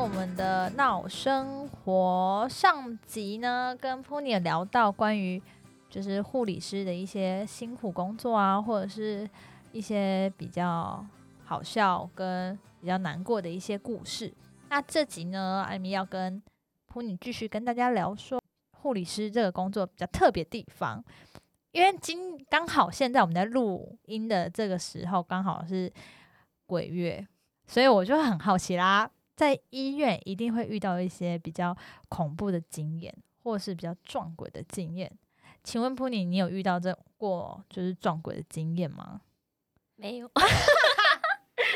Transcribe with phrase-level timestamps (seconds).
[0.00, 2.48] 我们的闹生活。
[2.48, 5.40] 上集呢，跟 Pony 聊到关于
[5.90, 9.28] 就是护理师的一些辛苦工作啊，或者是
[9.72, 11.04] 一些比较
[11.44, 14.32] 好笑跟比较难过的一些故事。
[14.70, 16.42] 那这集呢，艾米要跟
[16.90, 18.42] Pony 继续跟大家聊说
[18.78, 21.04] 护理师这个工作比较特别地方，
[21.72, 25.92] 因为今刚好现在我们在录音的这个时候，刚好是
[26.64, 27.26] 鬼月。
[27.66, 29.08] 所以我就很好奇啦，
[29.40, 31.74] 在医院一定会遇到一些比较
[32.10, 33.10] 恐怖的经验，
[33.42, 35.10] 或是比较撞鬼的经验。
[35.64, 39.22] 请问 Pony，你有遇到这过就是撞鬼的经验吗？
[39.96, 40.28] 没有。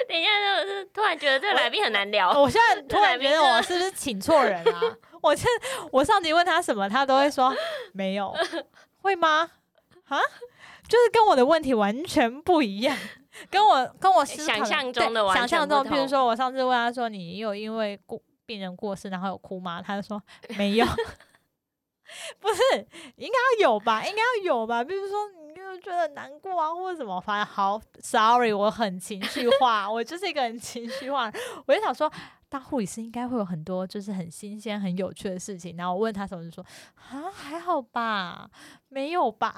[0.06, 0.28] 等一下，
[0.60, 2.38] 我是突然觉得这个来宾很难聊。
[2.38, 4.80] 我现在 突然觉得我是不是请错人啊？
[5.22, 5.48] 我现
[5.90, 7.50] 我上集问他什么，他都会说
[7.94, 8.34] 没有，
[8.98, 9.50] 会吗？
[10.08, 10.20] 啊？
[10.86, 12.94] 就是跟我的问题完全不一样。
[13.50, 20.22] 跟我跟我想象中的想象中，譬如说我上次问他说：“你有因为过病人过世然后有哭吗？”他就说
[20.56, 20.86] 没有，
[22.38, 22.62] 不是
[23.16, 24.04] 应该要有吧？
[24.04, 24.84] 应该要有吧？
[24.84, 25.16] 比如说
[25.48, 31.32] 你就觉得难过啊，或者什么，反正好，sorry，我很情绪化，我就是一个很情绪化，
[31.66, 32.10] 我就想说。
[32.46, 35.76] 当护理师应该会有很多就是很新鲜、很有趣的事情。
[35.76, 38.48] 然后我问他什么，就说啊还好吧，
[38.90, 39.52] 没有吧。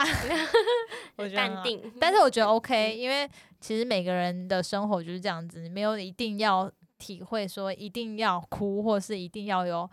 [1.16, 3.28] 我淡定，但是我觉得 OK，因为
[3.66, 9.90] 其实每个人的生活就是这样子，没有一定要体会说一定要哭，或是一定要有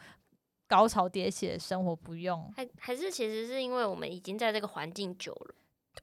[0.67, 2.53] 高潮迭起的生活，不用。
[2.55, 5.55] 还还是其实是因为我们已经在这个环境久了。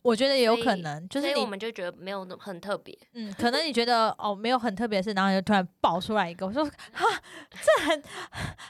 [0.02, 7.04] 我觉得也有可能，就是我们就觉得没有那很特别，嗯，可能你觉得哦没有很特别的事，然后就突然爆出来一个，我说哈，
[7.50, 8.02] 这很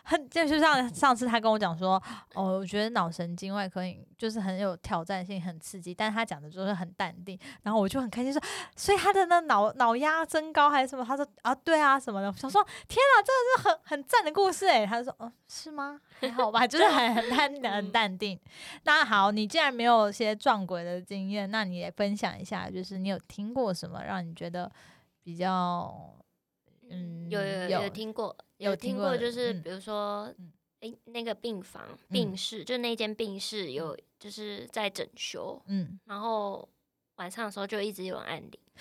[0.05, 2.03] 很就是像上次他跟我讲说，
[2.35, 3.81] 哦，我觉得脑神经外科
[4.19, 8.43] 就是很有挑战性，很刺激，但是他讲的就是很淡定，然后我就很开心说，
[8.75, 16.01] 所以他的那脑脑压增高还是什么，他说啊对啊什么的，我想说天啊，这个是很很赞的故事诶，他就说哦是吗？
[16.21, 18.39] 还好吧，就是很很淡很淡定。
[18.85, 24.71] 那好，你既然没有些撞鬼的经验，那你也分享一下，就是你有听过什么让你觉得
[25.23, 26.15] 比较
[26.89, 30.33] 嗯有有有听过有听过，就是比如说
[30.81, 36.69] 哎那个病房病室，就那间病室有就是在整修，嗯，然后
[37.17, 38.51] 晚上的时候就一直有人按铃。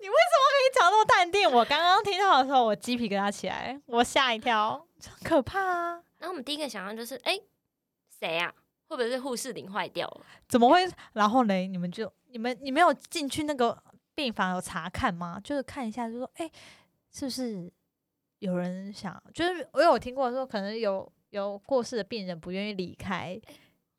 [0.00, 1.50] 你为什么可以讲那么淡定？
[1.50, 6.02] 我刚刚听到的时候，我鸡皮疙瘩起来，我吓一跳， 很可怕啊！
[6.18, 7.38] 然后我们第一个想象就是，哎，
[8.18, 8.54] 谁呀？
[8.90, 10.26] 会不会是护士铃坏掉了？
[10.48, 10.84] 怎么会？
[11.12, 11.54] 然后呢？
[11.54, 13.80] 你们就你们你没有进去那个
[14.16, 15.40] 病房有查看吗？
[15.44, 16.50] 就是看一下，就说，哎，
[17.12, 17.72] 是不是
[18.40, 19.22] 有人想？
[19.32, 23.40] 就是我有听过说，可能有有过世的病人不愿意离开。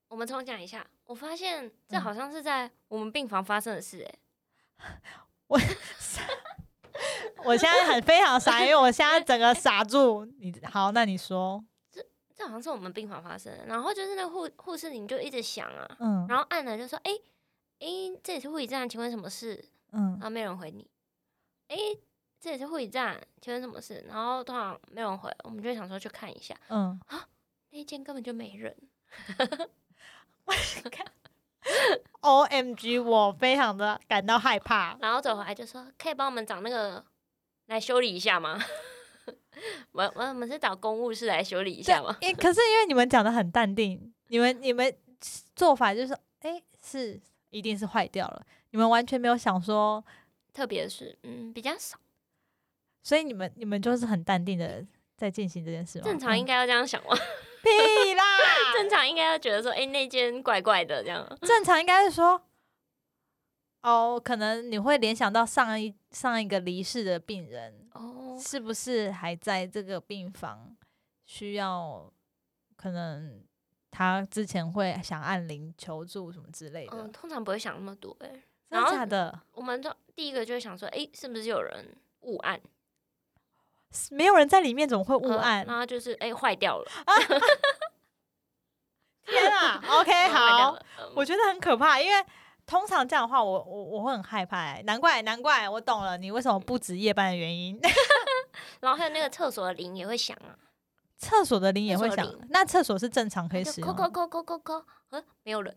[0.10, 4.04] 我们重讲一下，我发现这好像是在我们病房发生的事，
[4.76, 5.00] 哎，
[5.48, 5.58] 我
[7.46, 10.26] 我现在很非常傻，因为我现在整个傻住。
[10.38, 11.64] 你好，那你说。
[12.42, 17.12] 这好像是我们病房发生的，然后就是那护护士你就一直响啊，嗯，然后按了就说，哎
[17.80, 17.88] 哎，
[18.24, 19.64] 这里是护理站，请问什么事？
[19.92, 20.90] 嗯，然后没人回你，
[21.68, 21.78] 哎，
[22.40, 24.04] 这里是护理站，请问什么事？
[24.08, 27.28] 然后通常没人回，我们就想说去看一下，嗯，啊，
[27.70, 28.76] 那间根本就没人，
[30.46, 31.06] 我看
[32.22, 37.06] ，O M G，我非常的感到害怕，然后走回来就说，可以帮我们找那个
[37.68, 38.60] 来修理一下吗？
[39.92, 42.16] 我我我们是找公务室来修理一下吗？
[42.22, 44.94] 因可是因为你们讲的很淡定，你们你们
[45.56, 50.04] 做法就是，哎，是一定是坏掉了，你们完全没有想说，
[50.54, 51.98] 特别是嗯比较少，
[53.04, 54.86] 所以你们你们就是很淡定的
[55.18, 56.06] 在进行这件事吗？
[56.06, 57.16] 正常应该要这样想吗？
[57.64, 58.24] 屁啦！
[58.76, 61.38] 正常应该要觉得说，哎，那间怪怪的这样。
[61.42, 62.42] 正常应该是说。
[63.84, 70.76] 哦，可能你会联想到上一上一个离世的病人，哦，是不是还在这个病房？
[71.26, 72.12] 需要
[72.76, 73.42] 可能
[73.90, 76.98] 他之前会想按铃求助什么之类的。
[76.98, 78.28] 嗯，通常不会想那么多，哎，
[78.70, 79.40] 真的假的？
[79.54, 82.60] 我们就第一个就会想说，哎，是不是有人误按？
[84.10, 85.64] 没有人在里面，怎么会误按？
[85.66, 86.86] 然后就是哎，坏掉了。
[89.26, 89.82] 天啊！
[90.02, 90.78] OK，好，
[91.16, 92.26] 我觉得很可怕，因为。
[92.64, 94.80] 通常这样的话，我我我会很害怕。
[94.84, 97.78] 难怪难怪，我懂了，你为什么不值夜班的原因。
[98.80, 100.58] 然后还有那个厕所的铃也会响啊，
[101.18, 102.28] 厕所的铃也会响。
[102.50, 103.90] 那厕所是正常可以使用。
[103.90, 104.86] 扣扣扣扣扣扣，
[105.44, 105.76] 没有人，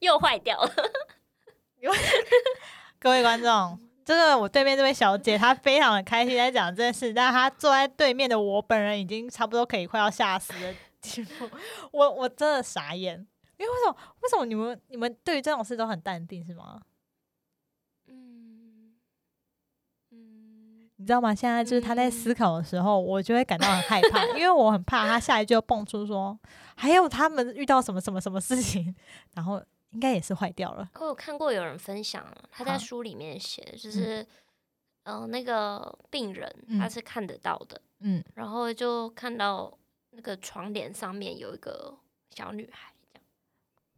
[0.00, 0.72] 又坏掉了。
[2.98, 10.74] 各位观众，这个我对面这位小姐，她非常的开心在讲这件事，但她坐在对面的我本人已经差不多可以快要吓死了。
[11.90, 13.26] 我我真的傻眼。
[13.58, 13.96] 因为为什么？
[14.20, 16.80] 为什么你们你们对于这种事都很淡定是吗？
[18.08, 18.94] 嗯
[20.10, 21.34] 嗯，你知道吗？
[21.34, 26.38] 现在就是他在思考的时候，我就会感到很害怕，因为我很怕他下一句又蹦出说，
[26.76, 28.94] 还有他们遇到什么什么什么事情，
[29.34, 29.60] 然后
[29.90, 30.88] 应该也是坏掉了。
[31.00, 34.24] 我有看过有人分享，他在书里面写，就是
[35.02, 39.76] 嗯，那个病人他是看得到的，嗯，然后就看到
[40.12, 41.98] 那个床帘上面有一个
[42.30, 42.92] 小女孩。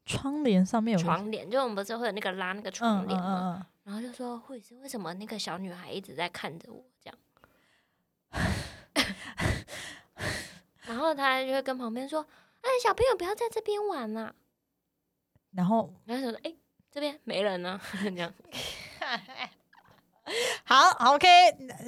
[0.06, 3.66] 窗帘上面有窗帘，就我们不是会有那个拉那个窗帘吗？
[3.84, 7.18] 然后就说护士为什么那个小女孩一直在看着我这样？
[10.86, 12.26] 然后他就会跟旁边说
[12.62, 14.34] ：“哎，小朋友不要在这边玩呐。”
[15.52, 16.54] 然后然后说：“哎，
[16.90, 17.80] 这边没人呢。
[18.02, 18.32] ”这样。
[20.64, 21.26] 好，OK，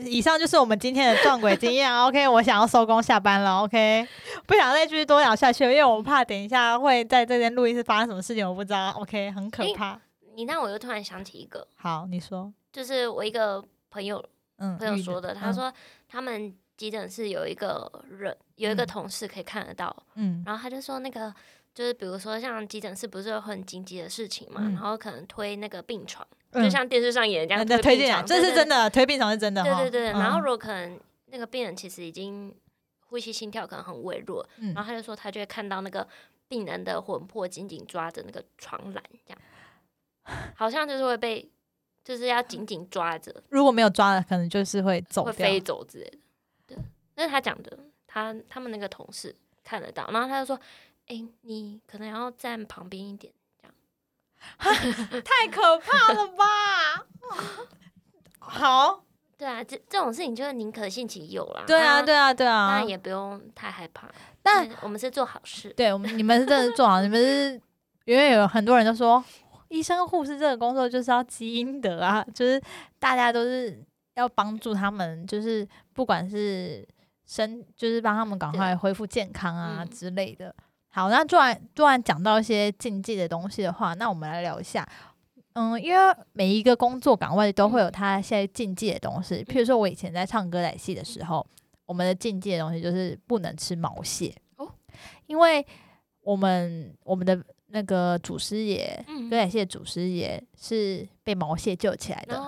[0.05, 1.91] 以上就是我们今天的撞鬼经验。
[2.03, 3.63] OK，我想要收工下班了。
[3.63, 4.07] OK，
[4.47, 8.91] 不想再继续多聊下去，因为我怕等一下会在这边录音室发生什么事情，我不知道。
[8.91, 9.99] OK，很可怕。
[10.37, 14.25] 你让我又突然想起一个，好，你说，就是我一个朋友，
[14.59, 15.73] 嗯，朋友说的，他说
[16.07, 21.35] 他们急诊室有一个人，有一个同事可以看得到，嗯，然后他就说那个。
[21.77, 29.63] 就是比如说像急诊室不是有很紧急的事情嘛，然后可能推那个病床，就像电视上演这样推病床，这是真的，推病床是真的。
[29.63, 32.51] 对对对，然后如果可能那个病人其实已经
[33.11, 36.09] 呼吸心跳可能很微弱，然后他就说他就会看到那个
[36.49, 39.39] 病人的魂魄紧紧抓着那个床栏，这样
[40.55, 41.49] 好像就是会被
[42.05, 46.19] 就是要紧紧抓着，如果没有抓，可能就是会走会飞走之类的。
[46.67, 46.79] 对，
[47.15, 49.35] 那是他讲的，他他们那个同事
[49.65, 50.59] 看得到，然后他就说。
[51.09, 53.33] 哎，你可能要站旁边一点，
[53.63, 57.07] 这样，太可怕了吧？
[58.41, 59.05] 好，
[59.39, 61.63] 对啊，这这种事情就是宁可信其有啦。
[61.65, 64.11] 对啊，对啊，对啊，那也不用太害怕。
[64.43, 67.61] 但我们是做好事，对我们你们是真的做好，你们是
[68.05, 69.25] 因为有很多人都说，
[69.69, 72.61] 医生、护士这个工作就是要积阴德啊，就是
[72.99, 73.83] 大家都是
[74.15, 76.87] 要帮助他们，就是不管是
[77.25, 80.55] 身，就是帮他们赶快恢复健康啊之类的。
[80.89, 84.89] 好，那突然突然讲到一些禁忌的东西的话，那我们来聊一下。
[85.53, 89.43] 嗯，因为每一个工作岗位都会有它现在禁忌的东西。
[89.45, 91.47] 譬如说，我以前在唱歌仔戏的时候，
[91.87, 94.71] 我们的禁忌的东西就是不能吃毛蟹哦，
[95.27, 95.67] 因为
[96.21, 102.43] 我们我们的那个祖师爷，歌仔戏的祖师爷是被毛蟹救起来的，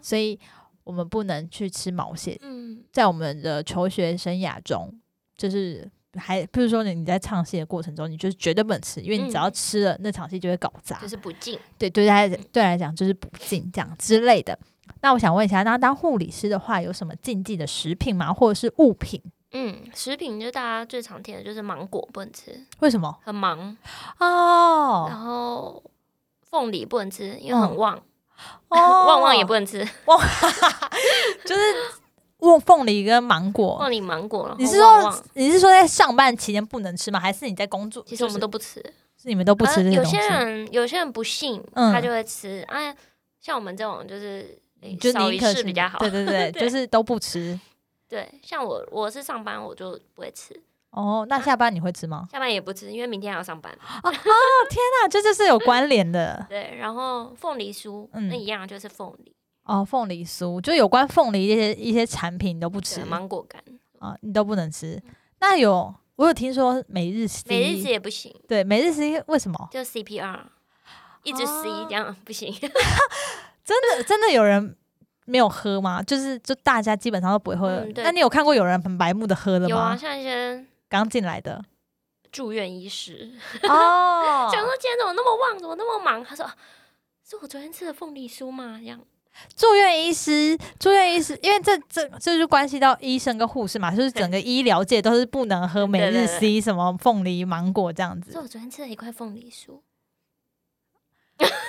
[0.00, 0.38] 所以
[0.84, 2.38] 我们不能去吃毛蟹。
[2.42, 4.92] 嗯，在我们的求学生涯中，
[5.36, 5.90] 就是。
[6.14, 11.58] 还不是说你你在唱戏的过程中，你就是绝对不能吃，因为你只要吃了，那场戏就会搞砸，就是不敬。
[11.78, 14.58] 对对来对来讲就是不敬这样之类的。
[15.00, 18.30] 那我想问一下，那当护理师的话，有什么禁忌的食品吗？
[18.30, 19.22] 或者是物品？
[19.52, 23.16] 嗯，食品就大家最常听的就是芒果不能吃，为什么？
[23.24, 23.76] 很忙
[24.18, 25.06] 哦。
[25.08, 25.82] 然后
[26.50, 27.96] 凤梨不能吃，因为很旺。
[28.68, 30.20] 哦，旺旺也不能吃，旺
[31.44, 31.60] 就是。
[32.42, 37.20] 旺凤梨跟芒果，凤梨芒果你是说你是说在上班期间不能吃吗？
[37.20, 38.02] 还是你在工作？
[38.04, 38.80] 其实我们都不吃，
[39.16, 42.64] 是你们都不吃有些人有些人不信，他就会吃。
[42.66, 42.92] 哎，
[43.40, 44.58] 像我们这种就是
[45.12, 46.00] 少一事比较好。
[46.00, 47.56] 对对对， 就是都不吃。
[48.12, 50.54] 对，像我我是上班我就不会吃。
[50.90, 52.28] 哦，那下班你会吃吗？
[52.30, 53.72] 下班也不吃，因为明天还要上班。
[54.02, 54.20] 哦天
[55.00, 56.44] 哪，这就是有关联的。
[56.46, 59.34] 对，然后凤梨酥嗯那一样就是凤梨。
[59.64, 63.64] 哦，凤梨酥就有关凤梨一些一些产品你都不吃，芒果干
[63.98, 65.02] 啊，你都不能吃。
[65.40, 68.30] 那有我有听说每日 C，每日 C 也不行。
[68.46, 69.68] 对，每日 C 为什么？
[69.72, 70.40] 就 CPR，
[71.22, 72.52] 一直 C 这样不行。
[73.64, 74.76] 真的真的有人
[75.24, 76.02] 没有喝吗？
[76.02, 77.86] 就是就大家基本上都不会喝。
[77.96, 79.68] 那你有看过有人很白目的喝的吗？
[79.68, 81.64] 有啊，像一些刚进来的
[82.30, 83.30] 住院医师
[83.62, 86.24] 哦， 想说今天怎么那么旺，怎么那么忙？
[86.24, 86.46] 他说
[87.28, 88.76] 是我昨天吃的凤梨酥吗？
[88.80, 89.00] 这样。
[89.56, 98.38] 住院医师，住院医师，因为这这这就关系到医生跟护士嘛，就是整个医疗界都是不能喝 每日 C 什么凤梨芒果这样子。
[98.38, 99.80] 我昨天吃了一块凤梨酥，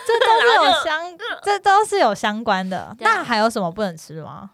[0.05, 2.95] 这都是有相，这都是有相关的。
[2.99, 4.51] 那还有什么不能吃吗？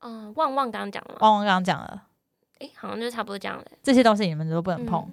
[0.00, 2.02] 嗯，旺旺刚刚讲了，旺旺刚刚讲了，
[2.60, 3.64] 哎，好像就差不多这样了。
[3.82, 5.10] 这些东西你们都不能碰，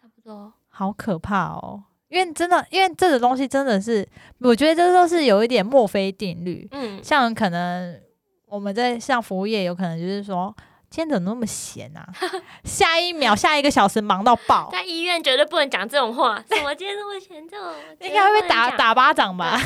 [0.00, 1.84] 差不多，好可怕哦。
[2.08, 4.04] 因为真的，因为这个东西真的是，
[4.38, 6.66] 我觉得这都是有一点墨菲定律。
[6.72, 8.00] 嗯，像可能
[8.46, 10.52] 我们在像服务业，有可能就是说，
[10.90, 12.04] 今天怎么那么闲啊？
[12.64, 14.68] 下一秒、下一个小时忙到爆。
[14.72, 16.42] 在医院绝对不能讲这种话。
[16.48, 17.48] 怎么今天这么闲？
[17.48, 19.58] 这种 应该会被打打巴掌吧？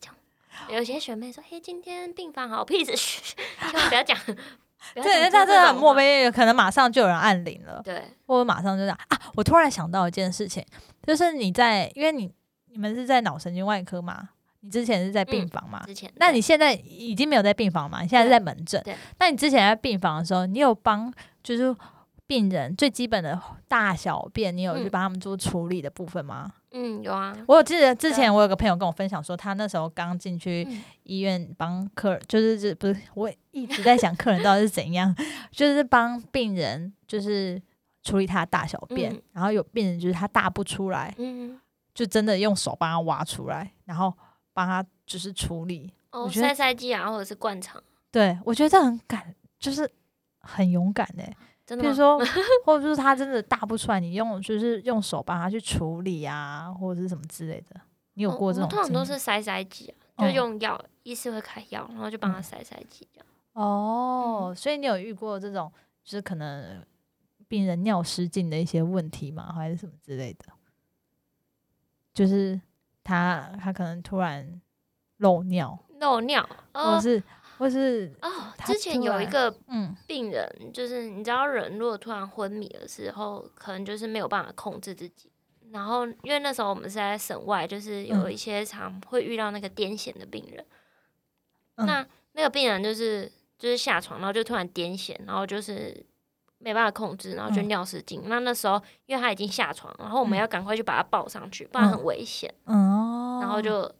[0.70, 4.16] 有些学妹说：“嘿，今天病房好屁事，千万不要讲。”
[4.94, 7.82] 对，但这很墨菲，可能马上就有人按铃了。
[7.84, 9.20] 对，或者马上就这样啊！
[9.34, 10.64] 我突然想到一件事情。
[11.06, 12.30] 就是你在，因为你
[12.70, 14.30] 你们是在脑神经外科嘛，
[14.64, 15.84] 你之前是在病房嘛？
[15.86, 16.10] 之前。
[16.16, 18.00] 那你现在已经没有在病房嘛？
[18.00, 18.82] 你现在是在门诊。
[18.82, 18.96] 对。
[19.18, 21.76] 那你之前在病房的时候，你有帮就是
[22.26, 26.50] 病人最基本的大小便，你有去帮他们做处理的部分吗？
[26.70, 27.36] 嗯，有啊。
[27.46, 30.66] 我有记得之前我有个朋友跟我分享说，他那时候刚进去
[31.02, 35.14] 医院帮客人，就是这不是我一直在想客人到底是怎样，
[35.52, 37.60] 就是帮病人就是
[38.02, 41.60] 处理他的大小便，然后有病人就是他大不出来，嗯，
[41.94, 44.12] 就真的用手帮他挖出来，然后
[44.54, 45.92] 帮他就是处理。
[46.10, 47.82] 哦，塞塞剂啊，或者是灌肠。
[48.10, 49.90] 对，我觉得这很敢，就是
[50.38, 51.36] 很勇敢哎。
[51.66, 52.18] 比如说，
[52.64, 57.80] 或者就是他真的大不出来，你用就是用手帮他去处理啊，或者是什么之类的。
[58.12, 58.68] 你有过这种？
[58.68, 63.26] 通常都是塞塞剂啊，就用药，医师会开药，然后就帮他塞塞剂这样。
[63.54, 65.72] 哦，所以你有遇过这种，
[66.04, 66.84] 就是可能
[67.48, 69.52] 病人尿失禁的一些问题吗？
[69.52, 70.44] 还是什么之类的？
[72.12, 72.60] 就是
[73.04, 74.60] 他他可能突然
[75.18, 77.22] 漏尿，漏尿，或是。
[77.56, 78.28] 或是哦，
[78.66, 85.30] 之前有一个嗯病人，就是你知道，人如果突然昏迷的时候，可能就是没有办法控制自己。
[85.70, 90.66] 然后因为那时候我们是在省外，就是有一些常会遇到那个癫痫的病人。
[91.76, 96.04] 那那个病人就是就是下床，然后就突然癫痫，然后就是
[96.58, 98.20] 没办法控制，然后就尿失禁。
[98.26, 102.52] 那那时候因为他已经下床，然后我们要赶快去把他抱上去，不然很危险。
[102.64, 102.74] 哦，
[103.44, 103.92] 然后就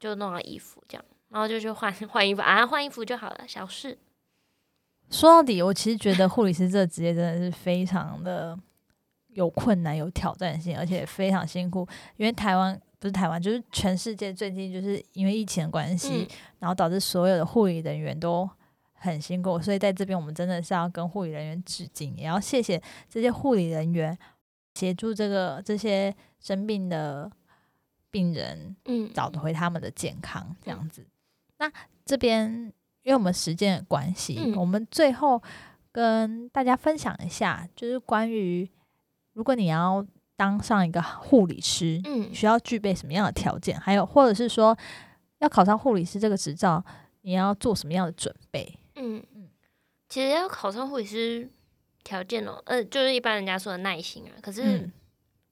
[0.00, 1.04] 就弄了衣服这样。
[1.28, 3.98] 然后就去换 换衣服啊，换衣服就好了，小事。
[5.10, 8.58] 说到底，我其实觉得护理师这个职业真的是非常的
[9.28, 11.86] 有困难、有挑战性，而且非常辛苦。
[12.16, 16.26] 因为台湾不是台湾，就是全世界最近就是因为疫情的关系，
[16.60, 18.48] 然后导致所有的护理人员都
[18.94, 19.60] 很辛苦。
[19.60, 24.16] 所以在这边，我们真的是要跟护理人员致敬，也要谢谢这些护理人员
[24.74, 27.30] 协助这个这些生病的
[28.16, 31.06] 病人，嗯，找回他们的健康，这样子。
[31.58, 31.70] 那
[32.06, 32.50] 这边，
[33.02, 35.42] 因为我们时间的关系，我们最后
[35.92, 38.66] 跟大家分享一下，就是关于
[39.34, 40.02] 如果你要
[40.34, 44.74] 当上一个护理师，嗯，需要具备什么样的条件，还有或者是说
[45.40, 46.82] 要考上护理师这个执照，
[47.20, 48.78] 你要做什么样的准备？
[48.94, 49.50] 嗯嗯，
[50.08, 51.46] 其实要考上护理师
[52.02, 54.90] 条件哦，呃，就是一般人家说的耐心啊，可是。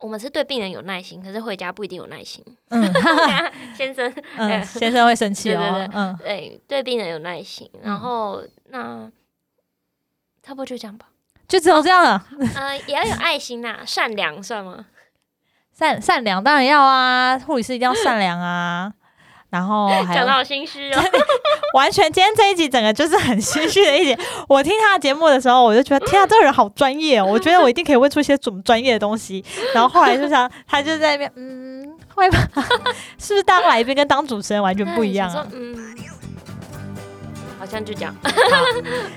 [0.05, 2.45] 我们是对病人有耐心，可是回家不一定有耐心。
[2.69, 2.85] 嗯，
[3.75, 5.89] 先生，嗯，先生会生气哦。
[5.95, 9.11] 嗯，对，对病人有耐心，然后那
[10.43, 11.07] 差不多就这样吧，
[11.49, 12.23] 就只有这样了。
[12.55, 14.85] 呃，也要有爱心呐，善良算吗？
[15.73, 18.93] 善善良当然要啊，护理师一定要善良啊。
[19.55, 21.01] 然后讲到心虚哦，
[21.75, 24.19] 完全今天这一集整个就是很心虚的一集。
[24.49, 27.25] 我听他的节目的时候，我就觉得天啊，这个人好专业哦！
[27.25, 29.45] 我觉得我一定可以问出一些么专业的东西。
[29.73, 32.39] 然后后来就想，他就在那边，嗯，会吧？
[33.17, 35.47] 是不是当来宾跟当主持人完全不一样啊？
[35.53, 35.95] 嗯。
[37.75, 38.15] 那就这样。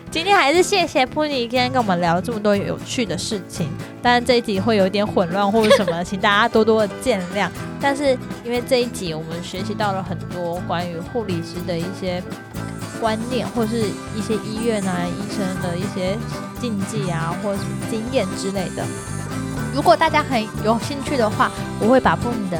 [0.10, 3.70] 今天还是谢谢普尼今天跟我们聊这么多有趣的事情，
[4.02, 7.48] 当然这一集会有一点混乱或者什么，请大家多多的见谅。
[7.80, 12.22] 但是因为这一集我们学习到了很多关于护理师的一些
[13.00, 13.84] 观念，或是
[14.16, 16.18] 一些医院啊医生的一些
[16.60, 18.84] 禁忌啊，或者什么经验之类的。
[19.72, 22.58] 如果大家很有兴趣的话，我会把 Pony 的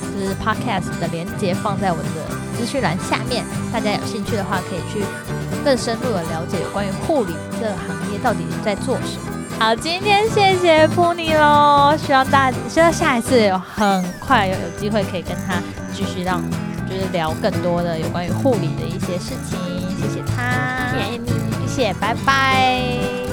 [0.00, 2.37] 就是 podcast 的连接放在我的。
[2.58, 5.04] 资讯栏下面，大家有兴趣的话，可以去
[5.64, 9.38] 更深入的了解有关于护理这个行业到底在做什么。
[9.60, 15.54] 好，今天谢谢普尼喽，希望大，希望下一次有很快有有机会可以跟他
[15.94, 16.42] 继续让
[16.88, 19.58] 就是聊更多的有关于护理的一些事情。
[20.00, 21.28] 谢谢他，谢谢你，
[21.66, 23.27] 谢谢，拜拜。